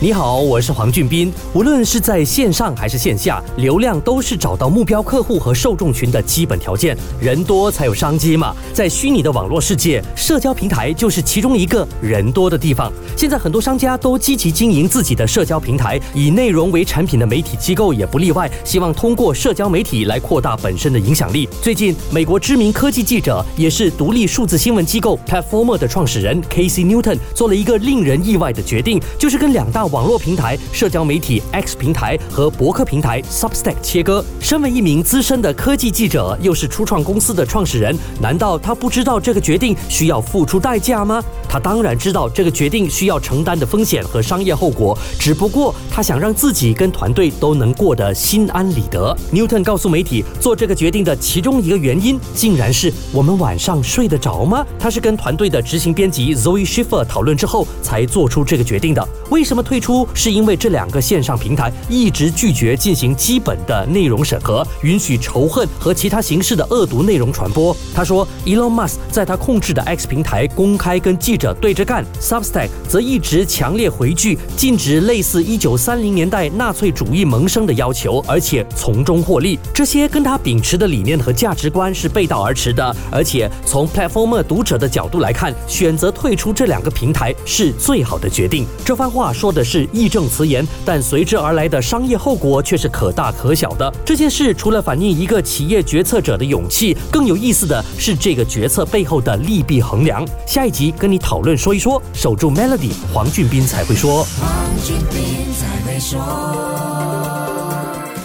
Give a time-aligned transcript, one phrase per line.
[0.00, 1.32] 你好，我是黄俊斌。
[1.52, 6.96] 无论是在线上还是线下，流量都是找到目标客户和受众群的基本条件。
[7.20, 8.54] 人多才有商机嘛。
[8.72, 12.92] 在虚拟的网络世界，社交平台就是其中一个人多的地方。
[13.16, 21.48] 现在很多商家都积极经营自己的社交平台，以内容为产品的媒体机构也不例外，希望通过社交媒体来扩大本身的影响力。
[21.60, 29.87] 最近，美国知名科技记者，也是独立数字新闻机构 Platformer 的创始人 Casey Newton 做了一个令人意外的决定，就是跟两大。
[29.88, 34.24] 网络平台、社交媒体 X 平台和博客平台 Substack 切割。
[34.40, 41.22] 身为一名资深的科技记者，又是初创公司的创始人，难道他不知道这个决定需要付出代价吗？
[41.48, 49.16] 他当然知道这个决定需要承担的风险和商业后果，只不过他想让自己跟团队都能过得心安理得。
[49.32, 54.64] Newton 告诉媒体，做这个决定的其中一个原因，竟然是我们晚上睡得着吗？
[54.78, 59.08] 他是跟团队的执行编辑 Zoe Schiffer 讨论之后才做出这个决定的。
[59.30, 60.06] 为什么退出？
[60.14, 67.76] 是因为这两个线上平台一直拒绝进行基本的内容审核，允许仇恨和其他形式的恶毒内容传播。
[67.94, 79.58] 他说，Elon Musk 在他控制的 X 平台公开跟记者对着干，Substack 则一直强烈回拒，禁止类似1930年代纳粹主义萌生的要求，而且从中获利。
[79.74, 82.94] 这些跟他秉持的理念和价值观是背道而驰的。
[83.10, 88.66] 而且从 Platformer 读者的角度来看，选择退出这两个平台是最好的决定。
[88.84, 93.92] 这番话说的是义正辞严，但随之而来的商业后果却是可大可小的。
[94.02, 100.26] 这件事除了反映一个企业决策者的勇气，更有意思的是这个决策背后的利弊衡量。
[100.46, 104.26] 下一集跟你讨论说一说，守住 Melody，黄俊斌才会说。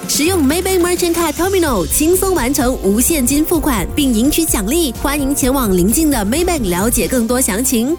[0.08, 4.94] 使用 Maybank Merchant Card Terminal 轻松完成无现金付款，并赢取奖励。
[5.02, 7.98] 欢迎前往邻近的 Maybank 了解更多详情。